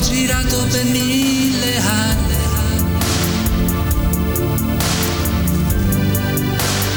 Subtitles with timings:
[0.00, 2.36] girato per mille anni.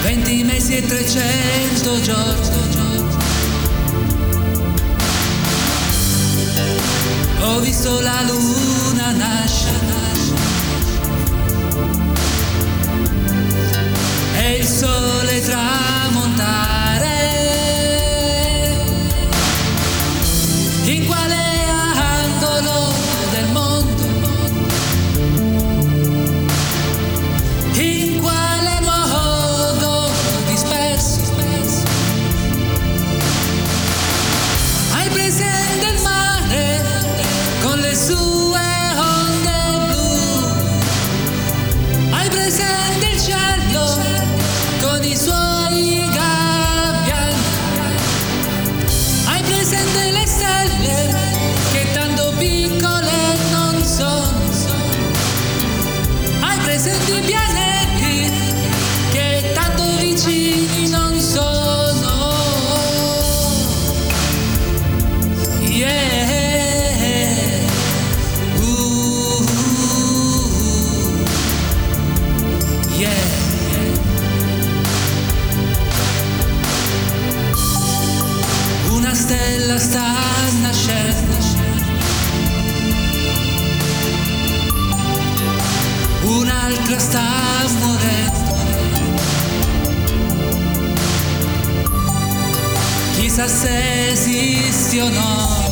[0.03, 2.57] Venti mesi e trecento giorni.
[7.41, 9.77] Ho visto la luna nascere.
[14.35, 15.18] E il sole.
[79.69, 80.15] bella sta
[80.61, 81.37] nascendo.
[86.23, 87.21] Un'altra sta
[87.79, 88.57] morendo.
[93.15, 95.67] Chissà se esiste o no.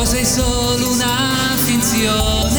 [0.00, 2.57] O sei solo una finzione.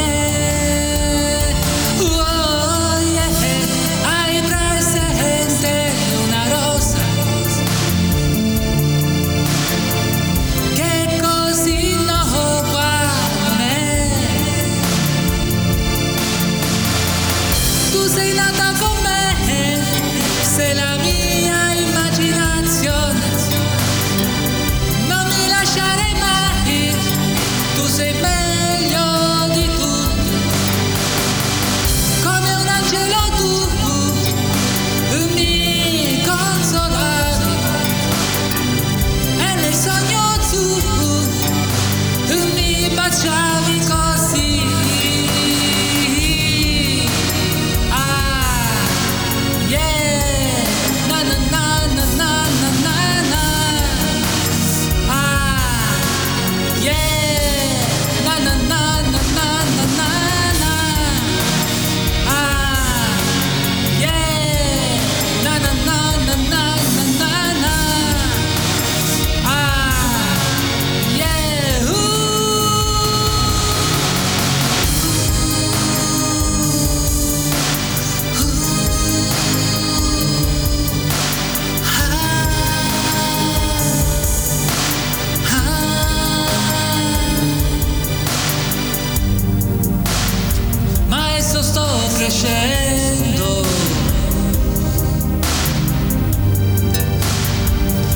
[92.40, 93.66] scendo.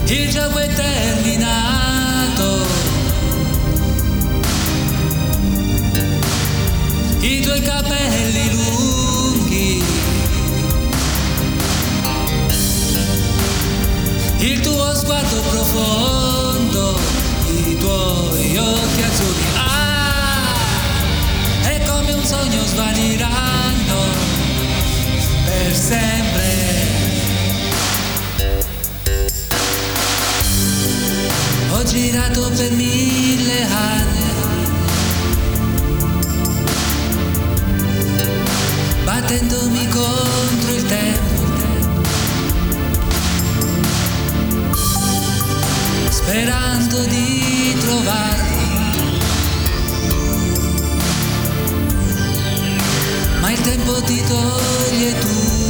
[0.06, 2.03] Il gioco è terminato.
[39.34, 41.44] battendomi contro il tempo.
[46.10, 48.52] Sperando di trovarti.
[53.42, 55.63] Ma il tempo ti toglie tu.